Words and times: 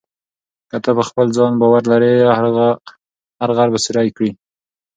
که 0.69 0.77
ته 0.83 0.91
په 0.97 1.03
خپل 1.09 1.27
ځان 1.37 1.53
باور 1.61 1.83
ولرې، 1.85 2.13
هر 3.41 3.49
غر 3.57 3.67
به 3.73 3.79
سوري 3.85 4.09
کړې. 4.17 4.29